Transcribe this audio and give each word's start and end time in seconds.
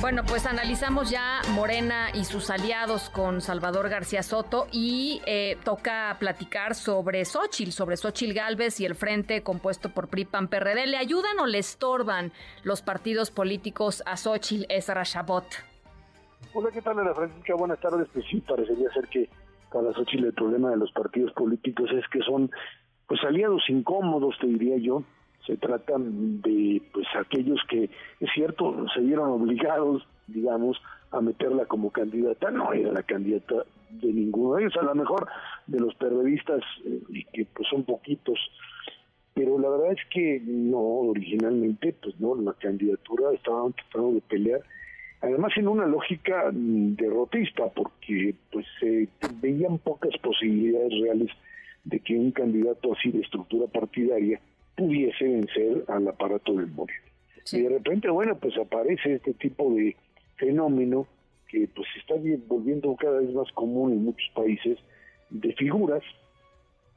Bueno, 0.00 0.22
pues 0.26 0.46
analizamos 0.46 1.10
ya 1.10 1.42
Morena 1.54 2.08
y 2.14 2.24
sus 2.24 2.48
aliados 2.48 3.10
con 3.10 3.42
Salvador 3.42 3.90
García 3.90 4.22
Soto 4.22 4.66
y 4.72 5.20
eh, 5.26 5.58
toca 5.62 6.16
platicar 6.18 6.74
sobre 6.74 7.26
Xochitl, 7.26 7.70
sobre 7.70 7.98
Xochitl 7.98 8.32
Galvez 8.32 8.80
y 8.80 8.86
el 8.86 8.94
frente 8.94 9.42
compuesto 9.42 9.90
por 9.90 10.08
PRI-PAN 10.08 10.48
PRD. 10.48 10.86
¿Le 10.86 10.96
ayudan 10.96 11.38
o 11.38 11.46
le 11.46 11.58
estorban 11.58 12.32
los 12.64 12.80
partidos 12.80 13.30
políticos 13.30 14.02
a 14.06 14.16
Xochitl 14.16 14.64
Ezra 14.70 15.02
Shabot? 15.04 15.44
Hola, 16.54 16.70
¿qué 16.72 16.80
tal, 16.80 16.98
Ana 16.98 17.12
Francisca? 17.12 17.54
Buenas 17.54 17.78
tardes. 17.80 18.08
Pues 18.10 18.24
sí, 18.30 18.40
parecería 18.40 18.90
ser 18.94 19.06
que 19.08 19.28
para 19.70 19.92
Xochitl 19.92 20.24
el 20.24 20.32
problema 20.32 20.70
de 20.70 20.78
los 20.78 20.90
partidos 20.92 21.30
políticos 21.34 21.90
es 21.92 22.08
que 22.08 22.20
son 22.20 22.50
pues 23.06 23.22
aliados 23.22 23.62
incómodos, 23.68 24.34
te 24.40 24.46
diría 24.46 24.78
yo, 24.78 25.02
se 25.50 25.56
tratan 25.56 26.40
de 26.42 26.80
pues 26.92 27.06
aquellos 27.18 27.60
que 27.68 27.90
es 28.20 28.30
cierto 28.32 28.86
se 28.94 29.00
vieron 29.00 29.30
obligados 29.30 30.06
digamos 30.28 30.80
a 31.10 31.20
meterla 31.20 31.66
como 31.66 31.90
candidata. 31.90 32.52
No 32.52 32.72
era 32.72 32.92
la 32.92 33.02
candidata 33.02 33.64
de 33.90 34.12
ninguno 34.12 34.54
de 34.54 34.62
ellos 34.62 34.76
a 34.76 34.84
lo 34.84 34.94
mejor 34.94 35.26
de 35.66 35.80
los 35.80 35.92
periodistas 35.96 36.60
eh, 36.84 37.24
que 37.32 37.46
pues 37.46 37.68
son 37.68 37.82
poquitos. 37.84 38.38
Pero 39.34 39.58
la 39.58 39.70
verdad 39.70 39.92
es 39.92 40.04
que 40.12 40.40
no 40.44 40.78
originalmente 40.78 41.96
pues 42.00 42.18
no 42.20 42.36
la 42.36 42.52
candidatura 42.52 43.32
estaban 43.32 43.72
tratando 43.72 44.12
de 44.12 44.20
pelear. 44.20 44.60
Además 45.20 45.52
en 45.56 45.66
una 45.66 45.86
lógica 45.86 46.50
mm, 46.52 46.94
derrotista 46.94 47.64
porque 47.74 48.36
pues 48.52 48.66
se 48.78 49.08
veían 49.42 49.78
pocas 49.78 50.16
posibilidades 50.22 50.92
reales 51.02 51.30
de 51.82 51.98
que 51.98 52.14
un 52.14 52.30
candidato 52.30 52.92
así 52.92 53.10
de 53.10 53.20
estructura 53.20 53.66
partidaria 53.66 54.40
pudiese 54.76 55.24
vencer 55.24 55.84
al 55.88 56.08
aparato 56.08 56.54
del 56.54 56.68
Moreno. 56.68 57.04
Y 57.52 57.62
de 57.62 57.68
repente, 57.68 58.08
bueno, 58.10 58.36
pues 58.38 58.56
aparece 58.58 59.14
este 59.14 59.34
tipo 59.34 59.74
de 59.74 59.96
fenómeno 60.36 61.06
que 61.48 61.68
pues 61.74 61.88
se 61.92 62.00
está 62.00 62.14
volviendo 62.46 62.94
cada 62.96 63.20
vez 63.20 63.32
más 63.32 63.50
común 63.52 63.92
en 63.92 64.04
muchos 64.04 64.30
países 64.34 64.78
de 65.30 65.52
figuras 65.54 66.02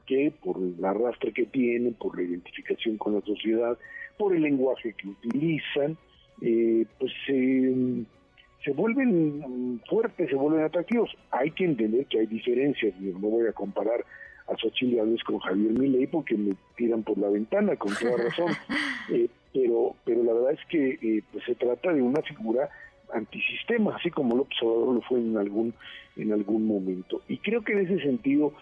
que 0.06 0.34
por 0.44 0.58
el 0.58 0.84
arrastre 0.84 1.34
que 1.34 1.46
tienen, 1.46 1.94
por 1.94 2.16
la 2.18 2.24
identificación 2.24 2.98
con 2.98 3.16
la 3.16 3.22
sociedad, 3.22 3.78
por 4.18 4.36
el 4.36 4.44
lenguaje 4.44 4.94
que 4.94 5.08
utilizan, 5.08 5.98
eh, 6.42 6.86
pues 7.00 7.12
se 7.26 8.72
vuelven 8.72 9.82
fuertes, 9.90 10.30
se 10.30 10.36
vuelven 10.36 10.66
atractivos. 10.66 11.10
Hay 11.32 11.52
que 11.52 11.66
entender 11.66 12.06
que 12.08 12.20
hay 12.20 12.28
diferencias, 12.28 12.94
no 13.00 13.30
voy 13.30 13.48
a 13.48 13.54
comparar 13.54 14.06
a 14.48 14.58
Xochitl 14.58 14.96
Gálvez 14.96 15.24
con 15.24 15.40
Javier 15.40 15.72
Milei 15.72 16.08
porque 16.08 16.36
me 16.36 16.56
tiran 16.76 17.04
por 17.04 17.18
la 17.18 17.30
ventana 17.30 17.76
con 17.76 17.94
toda 17.96 18.18
razón. 18.18 18.52
Eh, 19.12 19.28
pero 19.52 19.98
pero 20.06 20.24
la 20.24 20.32
verdad 20.32 20.54
es 20.54 20.66
que 20.70 20.92
eh, 21.02 21.22
pues 21.30 21.44
se 21.44 21.56
trata 21.56 21.92
de 21.92 22.02
una 22.02 22.22
figura 22.22 22.70
antisistema 23.14 23.94
así 23.98 24.10
como 24.10 24.38
López 24.38 24.58
Obrador 24.62 24.96
lo 24.96 25.02
fue 25.02 25.20
en 25.20 25.38
algún 25.38 25.74
en 26.16 26.32
algún 26.32 26.66
momento. 26.66 27.22
Y 27.28 27.38
creo 27.40 27.62
que 27.62 27.74
en 27.74 27.80
ese 27.80 28.02
sentido 28.02 28.54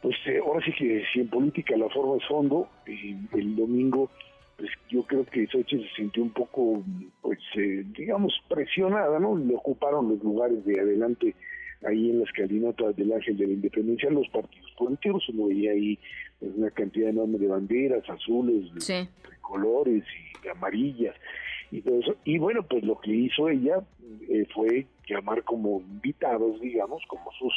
pues 0.00 0.14
eh, 0.26 0.38
ahora 0.38 0.64
sí 0.64 0.72
que 0.72 1.02
si 1.12 1.18
en 1.18 1.28
política 1.28 1.76
la 1.76 1.88
forma 1.88 2.18
es 2.18 2.28
fondo 2.28 2.68
el 2.86 3.56
domingo 3.56 4.10
pues 4.56 4.70
yo 4.88 5.02
creo 5.02 5.26
que 5.26 5.48
Xochitl 5.48 5.82
se 5.88 5.94
sintió 5.96 6.22
un 6.22 6.30
poco 6.30 6.84
pues 7.20 7.40
digamos 7.96 8.32
presionada 8.48 9.18
no 9.18 9.36
le 9.36 9.56
ocuparon 9.56 10.08
los 10.08 10.22
lugares 10.22 10.64
de 10.64 10.80
adelante 10.80 11.34
ahí 11.86 12.10
en 12.10 12.20
las 12.20 12.28
escalinata 12.28 12.92
del 12.92 13.12
Ángel 13.12 13.36
de 13.36 13.46
la 13.46 13.52
Independencia 13.52 14.10
los 14.10 14.28
partidos 14.28 14.70
políticos, 14.76 15.28
uno 15.28 15.48
veía 15.48 15.72
ahí 15.72 15.98
pues, 16.40 16.52
una 16.56 16.70
cantidad 16.70 17.10
enorme 17.10 17.38
de 17.38 17.46
banderas 17.46 18.08
azules, 18.08 18.72
de, 18.74 19.08
colores 19.40 20.04
y 20.44 20.48
amarillas 20.48 21.14
y 21.70 21.80
todo 21.80 22.00
eso. 22.00 22.16
Y 22.24 22.38
bueno, 22.38 22.62
pues 22.62 22.84
lo 22.84 23.00
que 23.00 23.12
hizo 23.12 23.48
ella 23.48 23.82
eh, 24.28 24.46
fue 24.52 24.86
llamar 25.06 25.42
como 25.44 25.80
invitados, 25.80 26.60
digamos, 26.60 27.02
como 27.08 27.30
sus 27.38 27.52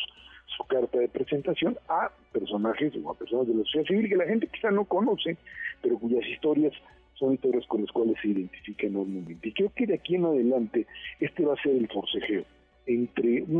su 0.58 0.66
carta 0.66 1.00
de 1.00 1.08
presentación 1.08 1.78
a 1.88 2.12
personajes 2.34 2.92
o 3.02 3.10
a 3.10 3.18
personas 3.18 3.48
de 3.48 3.56
la 3.56 3.64
sociedad 3.64 3.86
civil 3.86 4.10
que 4.10 4.18
la 4.18 4.26
gente 4.26 4.48
quizá 4.48 4.70
no 4.70 4.84
conoce, 4.84 5.38
pero 5.82 5.98
cuyas 5.98 6.26
historias 6.28 6.74
son 7.14 7.34
historias 7.34 7.66
con 7.68 7.82
las 7.82 7.92
cuales 7.92 8.18
se 8.22 8.30
identifica 8.30 8.88
enormemente. 8.88 9.48
Y 9.48 9.54
creo 9.54 9.72
que 9.74 9.88
de 9.88 9.94
aquí 9.94 10.16
en 10.16 10.26
adelante 10.26 10.88
este 11.22 11.46
va 11.46 11.54
a 11.54 11.62
ser 11.62 11.74
el 11.76 11.88
forcejeo 11.88 12.44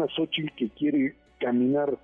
una 0.02 0.14
Xochitl 0.14 0.54
que 0.56 0.70
quiere 0.70 1.16
caminar, 1.40 1.98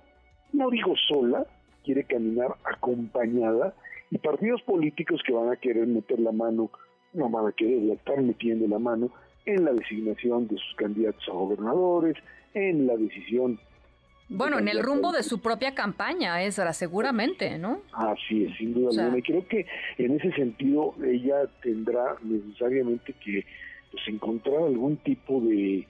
no 0.52 0.70
digo 0.70 0.94
sola, 1.08 1.46
quiere 1.84 2.04
caminar 2.04 2.54
acompañada, 2.64 3.74
y 4.10 4.18
partidos 4.18 4.62
políticos 4.62 5.20
que 5.26 5.32
van 5.32 5.50
a 5.50 5.56
querer 5.56 5.86
meter 5.86 6.18
la 6.20 6.32
mano, 6.32 6.70
no 7.12 7.28
van 7.28 7.46
a 7.46 7.52
querer, 7.52 7.82
la 7.82 7.94
están 7.94 8.26
metiendo 8.26 8.66
la 8.66 8.78
mano 8.78 9.10
en 9.46 9.64
la 9.64 9.72
designación 9.72 10.46
de 10.48 10.56
sus 10.56 10.74
candidatos 10.76 11.26
a 11.28 11.32
gobernadores, 11.32 12.16
en 12.54 12.86
la 12.86 12.96
decisión 12.96 13.58
bueno, 14.30 14.58
en 14.58 14.68
el 14.68 14.82
rumbo 14.82 15.10
de 15.10 15.22
su 15.22 15.40
propia 15.40 15.74
campaña, 15.74 16.42
Ezra, 16.42 16.74
seguramente, 16.74 17.56
¿no? 17.58 17.80
Así 17.92 18.44
es, 18.44 18.58
sin 18.58 18.74
duda 18.74 18.90
alguna. 18.90 19.18
Y 19.18 19.22
creo 19.22 19.48
que 19.48 19.64
en 19.96 20.16
ese 20.16 20.30
sentido 20.32 20.94
ella 21.02 21.46
tendrá 21.62 22.14
necesariamente 22.22 23.14
que 23.24 23.46
pues, 23.90 24.06
encontrar 24.06 24.64
algún 24.64 24.98
tipo 24.98 25.40
de, 25.40 25.86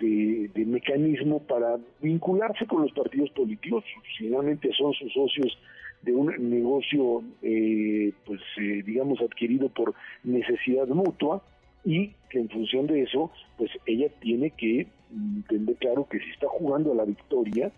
de, 0.00 0.64
mecanismo 0.66 1.40
para 1.40 1.78
vincularse 2.00 2.66
con 2.66 2.82
los 2.82 2.92
partidos 2.92 3.30
políticos, 3.30 3.84
finalmente 4.18 4.70
son 4.76 4.92
sus 4.94 5.12
socios 5.12 5.56
de 6.02 6.12
un 6.12 6.50
negocio, 6.50 7.22
eh, 7.42 8.12
pues 8.26 8.40
eh, 8.60 8.82
digamos, 8.84 9.20
adquirido 9.20 9.68
por 9.68 9.94
necesidad 10.22 10.86
mutua 10.88 11.42
y 11.84 12.12
que 12.30 12.40
en 12.40 12.48
función 12.48 12.86
de 12.86 13.02
eso, 13.02 13.30
pues 13.56 13.70
ella 13.86 14.08
tiene 14.20 14.50
que 14.50 14.86
entender 15.10 15.76
claro 15.76 16.06
que 16.10 16.18
si 16.18 16.30
está 16.30 16.48
jugando 16.48 16.92
a 16.92 16.96
la 16.96 17.04
victoria, 17.04 17.70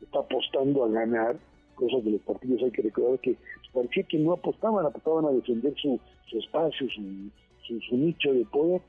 está 0.00 0.20
apostando 0.20 0.84
a 0.84 0.88
ganar, 0.88 1.36
cosas 1.74 2.04
de 2.04 2.12
los 2.12 2.20
partidos 2.22 2.62
hay 2.62 2.70
que 2.70 2.82
recordar 2.82 3.18
que 3.18 3.36
parecía 3.72 4.04
que 4.04 4.18
no 4.18 4.32
apostaban, 4.32 4.86
apostaban 4.86 5.24
a 5.26 5.32
defender 5.32 5.74
su, 5.76 5.98
su 6.26 6.38
espacio, 6.38 6.88
su, 6.90 7.80
su, 7.80 7.96
nicho 7.96 8.32
de 8.32 8.44
poder, 8.46 8.80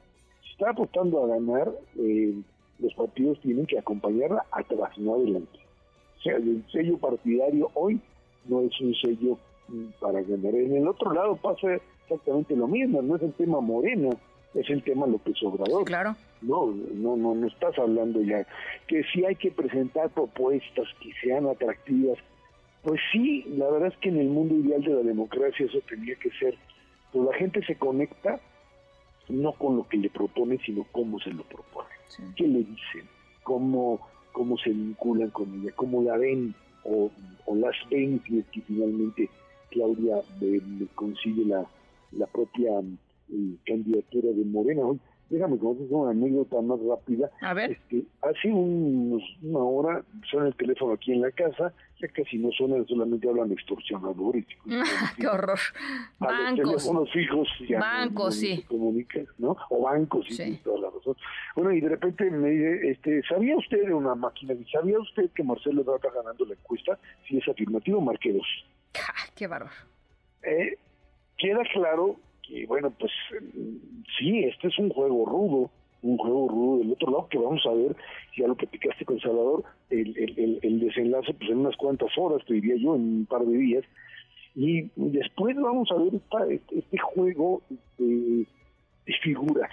si 0.44 0.52
está 0.52 0.70
apostando 0.70 1.24
a 1.24 1.28
ganar, 1.28 1.72
eh, 1.98 2.36
los 2.80 2.94
partidos 2.94 3.40
tienen 3.42 3.66
que 3.66 3.80
acompañarla 3.80 4.46
atrás, 4.52 4.98
no 4.98 5.16
adelante. 5.16 5.60
O 6.18 6.22
sea, 6.22 6.36
el 6.38 6.64
sello 6.72 6.98
partidario 6.98 7.70
hoy 7.74 8.00
no 8.46 8.62
es 8.62 8.80
un 8.82 8.94
sello 8.96 9.38
mm, 9.68 9.86
para 10.00 10.22
ganar. 10.22 10.56
En 10.56 10.76
el 10.76 10.88
otro 10.88 11.14
lado 11.14 11.36
pasa 11.36 11.80
exactamente 12.04 12.56
lo 12.56 12.68
mismo, 12.68 13.02
no 13.02 13.16
es 13.16 13.22
el 13.22 13.34
tema 13.34 13.60
Morena, 13.62 14.10
es 14.54 14.70
el 14.70 14.84
tema 14.84 15.06
López 15.08 15.36
Obrador. 15.44 15.86
Claro. 15.86 16.16
No, 16.42 16.68
no, 16.68 17.16
no, 17.16 17.36
no 17.36 17.48
estás 17.48 17.78
hablando 17.78 18.22
ya. 18.22 18.46
Que 18.88 19.04
si 19.12 19.26
hay 19.26 19.36
que 19.36 19.52
presentar 19.52 20.10
propuestas 20.10 20.88
que 21.02 21.12
sean 21.22 21.48
atractivas. 21.48 22.18
Pues 22.84 23.02
sí, 23.12 23.44
la 23.58 23.70
verdad 23.72 23.92
es 23.92 23.98
que 23.98 24.10
en 24.10 24.20
el 24.20 24.28
mundo 24.28 24.54
ideal 24.56 24.84
de 24.84 24.94
la 24.94 25.02
democracia 25.02 25.66
eso 25.66 25.80
tenía 25.90 26.16
que 26.16 26.30
ser. 26.32 26.56
Pues 27.12 27.26
la 27.26 27.34
gente 27.34 27.66
se 27.66 27.76
conecta 27.76 28.40
no 29.30 29.54
con 29.54 29.78
lo 29.78 29.88
que 29.88 29.98
le 29.98 30.10
propone, 30.10 30.58
sino 30.66 30.86
cómo 30.92 31.20
se 31.20 31.32
lo 31.32 31.44
propone. 31.44 31.90
¿Qué 32.36 32.48
le 32.48 32.60
dicen? 32.60 33.08
¿Cómo, 33.44 34.00
¿Cómo 34.32 34.58
se 34.58 34.70
vinculan 34.70 35.30
con 35.30 35.54
ella? 35.62 35.72
¿Cómo 35.76 36.02
la 36.04 36.18
ven? 36.18 36.54
O, 36.84 37.12
las 37.56 37.76
ven 37.90 38.20
que 38.20 38.62
finalmente 38.62 39.30
Claudia 39.72 40.18
le, 40.40 40.62
consigue 40.94 41.46
la, 41.46 41.66
la 42.12 42.28
propia 42.28 42.80
eh, 42.80 43.56
candidatura 43.66 44.32
de 44.32 44.46
Morena. 44.46 44.84
Déjame 45.30 45.58
contar 45.58 45.88
una 45.90 46.12
anécdota 46.12 46.62
más 46.62 46.80
rápida. 46.88 47.32
A 47.42 47.54
ver. 47.54 47.72
Este, 47.72 48.04
hace 48.22 48.48
unos, 48.48 49.24
una 49.42 49.60
hora 49.60 50.04
suena 50.30 50.48
el 50.48 50.56
teléfono 50.56 50.94
aquí 50.94 51.14
en 51.14 51.22
la 51.22 51.32
casa, 51.32 51.74
ya 52.00 52.08
casi 52.10 52.38
no 52.38 52.52
suena, 52.52 52.84
solamente 52.88 53.28
hablan 53.28 53.52
extorsionadores. 53.52 54.46
¡Qué 55.18 55.28
horror! 55.28 55.60
A 56.20 56.26
bancos. 56.26 56.58
los 56.58 56.84
teléfonos 56.84 57.12
fijos 57.12 57.48
ya 57.68 57.80
bancos, 57.80 58.36
sí. 58.36 58.58
se 58.58 58.64
comunican, 58.66 59.28
¿no? 59.40 59.58
O 59.70 59.82
bancos, 59.82 60.28
sí, 60.30 60.60
toda 60.64 60.80
la 60.82 60.90
razón. 60.92 61.16
Bueno, 61.56 61.72
y 61.72 61.82
de 61.82 61.90
repente 61.90 62.30
me 62.30 62.52
dice, 62.52 62.92
este, 62.92 63.22
¿sabía 63.28 63.58
usted 63.58 63.86
de 63.86 63.94
una 63.94 64.14
máquina? 64.14 64.54
¿Sabía 64.72 65.00
usted 65.00 65.32
que 65.32 65.44
Marcelo 65.44 65.82
está 65.82 66.12
ganando 66.12 66.46
la 66.46 66.54
encuesta? 66.54 67.00
Si 67.28 67.38
es 67.38 67.48
afirmativo, 67.48 68.00
marque 68.00 68.32
dos. 68.32 68.48
¡Qué 69.36 69.48
valor! 69.48 69.70
Eh, 70.44 70.78
queda 71.38 71.62
claro 71.74 72.18
que, 72.48 72.66
bueno, 72.66 72.92
pues 73.00 73.12
sí, 74.18 74.44
este 74.44 74.68
es 74.68 74.80
un 74.80 74.90
juego 74.90 75.26
rudo, 75.26 75.72
un 76.02 76.18
juego 76.18 76.48
rudo 76.48 76.80
del 76.80 76.92
otro 76.92 77.12
lado 77.12 77.28
que 77.30 77.38
vamos 77.38 77.66
a 77.66 77.74
ver, 77.74 77.96
ya 78.38 78.48
lo 78.48 78.56
que 78.56 78.68
picaste 78.68 79.06
con 79.06 79.20
Salvador, 79.20 79.64
el, 79.90 80.16
el, 80.18 80.60
el, 80.62 80.80
desenlace 80.80 81.34
pues 81.34 81.50
en 81.50 81.60
unas 81.60 81.76
cuantas 81.78 82.12
horas, 82.18 82.46
te 82.46 82.54
diría 82.54 82.76
yo, 82.76 82.96
en 82.96 83.02
un 83.02 83.26
par 83.26 83.46
de 83.46 83.58
días, 83.58 83.84
y 84.56 84.90
después 84.96 85.56
vamos 85.58 85.92
a 85.92 85.96
ver 85.96 86.16
esta, 86.16 86.48
este, 86.72 86.98
juego 86.98 87.62
de, 87.98 88.46
figuras, 89.22 89.72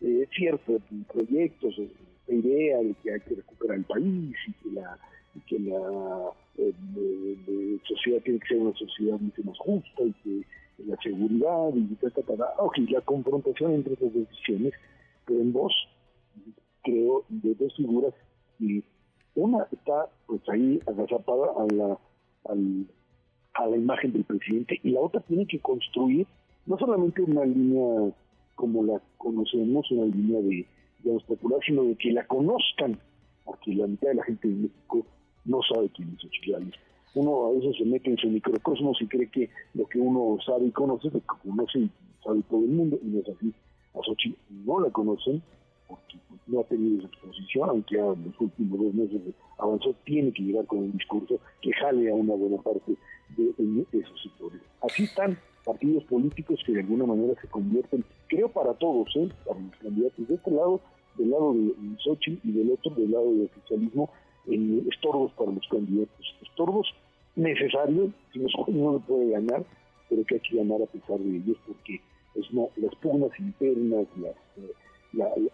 eh, 0.00 0.26
ciertos 0.34 0.82
proyectos, 1.12 1.78
la 2.26 2.34
idea 2.34 2.78
de 2.78 2.94
que 3.02 3.12
hay 3.12 3.20
que 3.20 3.34
recuperar 3.36 3.76
el 3.78 3.84
país 3.84 4.36
y 4.48 5.40
que 5.40 5.60
la, 5.60 6.32
eh, 6.58 6.72
tiene 8.26 8.40
que 8.40 8.48
ser 8.48 8.58
una 8.58 8.76
sociedad 8.76 9.18
mucho 9.20 9.42
más 9.44 9.58
justa 9.58 10.02
y 10.02 10.12
que 10.24 10.42
la 10.84 10.96
seguridad 11.02 11.70
y 11.74 11.94
tal, 11.94 12.38
la 12.90 13.00
confrontación 13.02 13.72
entre 13.72 13.94
esas 13.94 14.12
decisiones, 14.12 14.74
pero 15.24 15.40
en 15.40 15.52
voz, 15.52 15.72
creo, 16.82 17.24
de 17.28 17.54
dos 17.54 17.74
figuras 17.76 18.12
y 18.58 18.82
una 19.34 19.66
está 19.70 20.08
pues 20.26 20.40
ahí 20.48 20.80
agazapada 20.86 21.52
a 21.56 21.72
la, 21.72 21.98
a 23.54 23.66
la 23.66 23.76
imagen 23.76 24.12
del 24.12 24.24
presidente 24.24 24.80
y 24.82 24.90
la 24.90 25.00
otra 25.00 25.20
tiene 25.20 25.46
que 25.46 25.60
construir 25.60 26.26
no 26.66 26.76
solamente 26.78 27.22
una 27.22 27.44
línea 27.44 28.12
como 28.56 28.82
la 28.82 29.00
conocemos, 29.18 29.90
una 29.92 30.06
línea 30.06 30.40
de, 30.40 30.66
digamos, 31.02 31.22
popular, 31.24 31.60
sino 31.64 31.84
de 31.84 31.94
que 31.96 32.10
la 32.10 32.26
conozcan, 32.26 32.98
porque 33.44 33.74
la 33.74 33.86
mitad 33.86 34.08
de 34.08 34.14
la 34.14 34.24
gente 34.24 34.48
de 34.48 34.54
México 34.54 35.06
no 35.44 35.60
sabe 35.62 35.90
quién 35.90 36.08
es 36.14 36.22
Xochitl 36.22 36.72
Uno 37.16 37.46
a 37.46 37.52
veces 37.52 37.78
se 37.78 37.84
mete 37.86 38.10
en 38.10 38.18
su 38.18 38.28
microcosmos 38.28 39.00
y 39.00 39.06
cree 39.06 39.30
que 39.30 39.48
lo 39.72 39.86
que 39.86 39.98
uno 39.98 40.36
sabe 40.44 40.66
y 40.66 40.70
conoce, 40.70 41.08
lo 41.10 41.22
conoce 41.22 41.78
y 41.78 41.90
sabe 42.22 42.42
todo 42.42 42.60
el 42.60 42.68
mundo, 42.68 42.98
y 43.02 43.06
no 43.06 43.20
es 43.20 43.28
así. 43.30 43.54
A 43.94 44.02
Xochitl 44.04 44.36
no 44.66 44.80
la 44.80 44.90
conocen, 44.90 45.42
porque 45.88 46.18
no 46.46 46.60
ha 46.60 46.64
tenido 46.64 46.98
esa 46.98 47.08
exposición, 47.08 47.70
aunque 47.70 47.96
en 47.96 48.22
los 48.22 48.38
últimos 48.38 48.80
dos 48.80 48.92
meses 48.92 49.22
avanzó, 49.56 49.94
tiene 50.04 50.30
que 50.30 50.42
llegar 50.42 50.66
con 50.66 50.80
un 50.80 50.92
discurso 50.92 51.40
que 51.62 51.72
jale 51.72 52.10
a 52.10 52.14
una 52.14 52.34
buena 52.34 52.58
parte 52.58 52.94
de, 53.38 53.86
esos 53.98 54.22
sectores. 54.22 54.60
Así 54.82 55.04
están 55.04 55.38
partidos 55.64 56.04
políticos 56.04 56.60
que 56.66 56.72
de 56.72 56.80
alguna 56.80 57.06
manera 57.06 57.32
se 57.40 57.48
convierten, 57.48 58.04
creo 58.28 58.50
para 58.50 58.74
todos, 58.74 59.08
¿eh? 59.16 59.30
para 59.46 59.58
los 59.58 59.74
candidatos 59.76 60.28
de 60.28 60.34
este 60.34 60.50
lado, 60.50 60.82
del 61.16 61.30
lado 61.30 61.54
de 61.54 61.72
Xochitl 62.04 62.46
y 62.46 62.52
del 62.52 62.72
otro, 62.72 62.94
del 62.94 63.10
lado 63.10 63.32
del 63.32 63.46
oficialismo, 63.46 64.10
en 64.48 64.86
estorbos 64.92 65.32
para 65.32 65.50
los 65.50 65.66
candidatos. 65.68 66.36
Estorbos 66.42 66.94
necesarios, 67.36 68.10
si 68.32 68.40
no, 68.40 68.48
no 68.92 69.00
puede 69.00 69.30
ganar, 69.30 69.64
pero 70.08 70.24
que 70.24 70.34
hay 70.34 70.40
que 70.40 70.56
ganar 70.56 70.82
a 70.82 70.86
pesar 70.86 71.18
de 71.18 71.36
ellos, 71.36 71.56
porque 71.66 72.00
es 72.34 72.52
no, 72.52 72.68
las 72.76 72.94
pugnas 72.96 73.30
internas, 73.38 74.06
las... 74.16 74.34
Eh, 74.58 74.72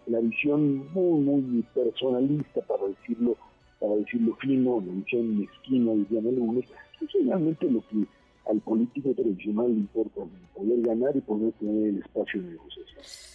la, 0.07 0.19
visión 0.19 0.91
muy, 0.93 1.21
muy 1.21 1.63
personalista, 1.73 2.61
para 2.61 2.87
decirlo 2.87 3.37
para 3.79 3.95
decirlo 3.95 4.35
fino, 4.37 4.81
la 4.85 4.93
visión 4.93 5.39
mezquina, 5.39 5.91
dirían 5.93 6.27
algunos, 6.27 6.63
es 7.01 7.11
finalmente 7.11 7.69
lo 7.69 7.81
que 7.87 8.05
al 8.49 8.59
político 8.61 9.13
tradicional 9.13 9.67
le 9.67 9.79
importa 9.79 10.21
poder 10.53 10.81
ganar 10.81 11.15
y 11.15 11.21
poder 11.21 11.53
tener 11.53 11.89
el 11.89 11.99
espacio 11.99 12.41
de 12.41 12.49
negociación. 12.49 12.83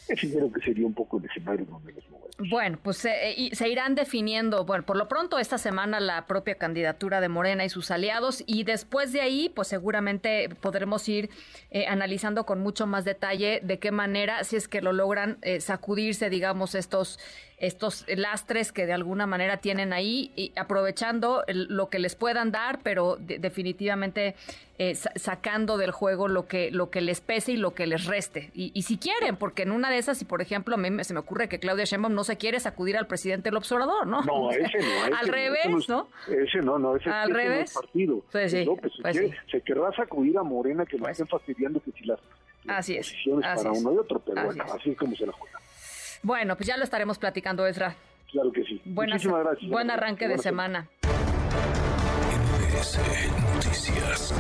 Ese 0.09 0.31
creo 0.33 0.51
que 0.51 0.61
sería 0.63 0.87
un 0.87 0.95
poco 0.95 1.19
el 1.19 1.27
escenario 1.27 1.67
donde 1.67 1.93
nos 1.93 2.09
movemos. 2.09 2.29
Bueno, 2.51 2.79
pues 2.83 3.05
eh, 3.05 3.51
se 3.53 3.69
irán 3.69 3.95
definiendo, 3.95 4.65
bueno, 4.65 4.87
por 4.87 4.97
lo 4.97 5.09
pronto 5.09 5.39
esta 5.39 5.59
semana 5.59 5.99
la 5.99 6.27
propia 6.27 6.55
candidatura 6.55 7.21
de 7.21 7.29
Morena 7.29 7.65
y 7.65 7.69
sus 7.69 7.91
aliados 7.91 8.43
y 8.47 8.65
después 8.65 9.13
de 9.13 9.21
ahí, 9.21 9.51
pues 9.55 9.69
seguramente 9.69 10.49
podremos 10.61 11.09
ir 11.09 11.31
eh, 11.71 11.87
analizando 11.87 12.47
con 12.47 12.61
mucho 12.61 12.87
más 12.87 13.05
detalle 13.05 13.61
de 13.63 13.79
qué 13.79 13.91
manera, 13.91 14.45
si 14.45 14.57
es 14.57 14.69
que 14.69 14.81
lo 14.81 14.93
logran 14.93 15.39
eh, 15.43 15.61
sacudirse, 15.61 16.31
digamos, 16.31 16.75
estos 16.75 17.19
estos 17.59 18.05
lastres 18.09 18.71
que 18.71 18.87
de 18.87 18.93
alguna 18.93 19.27
manera 19.27 19.57
tienen 19.57 19.93
ahí, 19.93 20.31
y 20.37 20.53
aprovechando 20.57 21.43
lo 21.49 21.89
que 21.89 21.99
les 21.99 22.15
puedan 22.15 22.53
dar, 22.53 22.79
pero 22.85 23.19
definitivamente 23.19 24.37
eh, 24.81 24.95
sacando 24.95 25.77
del 25.77 25.91
juego 25.91 26.29
lo 26.29 26.47
que, 26.47 26.71
lo 26.71 26.89
que 26.89 27.01
les 27.01 27.21
pese 27.21 27.53
y 27.53 27.57
lo 27.57 27.75
que 27.75 27.89
les 27.89 28.07
reste. 28.07 28.53
Y, 28.55 28.83
si 28.83 28.97
quieren, 28.97 29.37
porque 29.37 29.63
en 29.63 29.73
una 29.73 29.91
de 29.91 29.99
esas, 29.99 30.19
si 30.19 30.25
por 30.25 30.41
ejemplo 30.41 30.77
a 30.77 30.79
mí 30.79 31.03
se 31.03 31.13
me 31.15 31.19
ocurre 31.19 31.49
que 31.49 31.59
Claudia 31.59 31.85
Sheinbaum 31.85 32.15
no 32.15 32.23
se 32.23 32.37
quiere 32.37 32.61
sacudir 32.61 32.97
al 32.97 33.09
presidente 33.09 33.49
del 33.49 33.57
observador, 33.57 34.07
¿no? 34.07 34.23
No, 34.29 34.53
ese 34.53 34.79
no. 34.79 35.17
al 35.17 35.27
revés, 35.27 35.89
¿no? 35.89 36.09
Ese 36.29 36.59
no, 36.59 36.79
no, 36.79 36.95
ese, 36.95 37.11
al 37.11 37.31
revés. 37.31 37.73
partido. 37.75 38.23
Pues 38.31 38.53
sí, 38.53 38.67
pues 38.81 38.93
se, 39.51 39.63
querrá 39.63 39.91
sacudir 39.97 40.39
a 40.39 40.45
Morena 40.45 40.87
que 40.87 40.97
pues, 40.97 41.13
estén 41.13 41.27
fastidiando 41.27 41.81
que 41.81 41.91
si 41.93 42.05
las, 42.05 42.21
así 42.69 42.97
posiciones 42.97 43.47
para 43.57 43.73
uno 43.73 43.95
y 43.95 43.97
otro, 43.97 44.21
pero 44.21 44.45
bueno, 44.45 44.65
así 44.73 44.91
es 44.91 44.97
como 44.97 45.17
se 45.17 45.27
la 45.27 45.33
juega. 45.33 45.59
Bueno, 46.23 46.57
pues 46.57 46.69
ya 46.69 46.77
lo 46.77 46.85
estaremos 46.85 47.19
platicando, 47.19 47.67
Ezra. 47.67 47.97
Claro 48.31 48.53
que 48.53 48.63
sí. 48.63 48.81
Muchísimas 48.85 49.43
gracias. 49.43 49.71
Buen 49.71 49.91
arranque 49.91 50.29
de 50.29 50.39
semana. 50.39 50.87
Noticias. 52.79 54.33